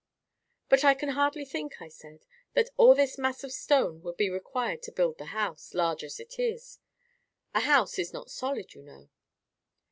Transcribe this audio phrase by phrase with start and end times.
[0.67, 4.31] "But I can hardly think," I said, "that all this mass of stone could be
[4.31, 6.79] required to build the house, large as it is.
[7.53, 9.09] A house is not solid, you know."